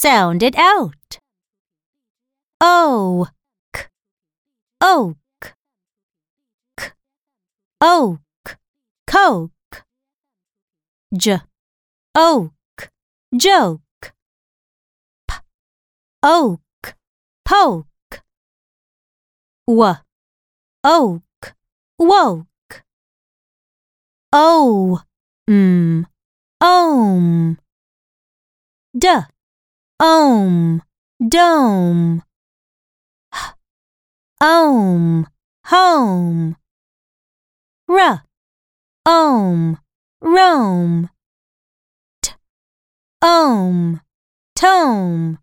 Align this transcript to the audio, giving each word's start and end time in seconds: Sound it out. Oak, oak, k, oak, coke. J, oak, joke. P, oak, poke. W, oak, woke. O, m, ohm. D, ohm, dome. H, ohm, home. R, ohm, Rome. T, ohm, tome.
Sound 0.00 0.44
it 0.44 0.54
out. 0.56 1.18
Oak, 2.60 3.32
oak, 4.80 5.16
k, 6.76 6.92
oak, 7.80 8.20
coke. 9.08 9.82
J, 11.12 11.40
oak, 12.14 12.52
joke. 13.36 14.12
P, 15.26 15.34
oak, 16.22 16.94
poke. 17.44 18.22
W, 19.66 19.94
oak, 20.84 21.56
woke. 21.98 22.84
O, 24.32 25.00
m, 25.48 26.06
ohm. 26.60 27.58
D, 28.96 29.08
ohm, 30.00 30.80
dome. 31.20 32.22
H, 33.32 33.54
ohm, 34.40 35.26
home. 35.66 36.56
R, 37.88 38.22
ohm, 39.06 39.78
Rome. 40.20 41.08
T, 42.22 42.34
ohm, 43.22 44.00
tome. 44.54 45.38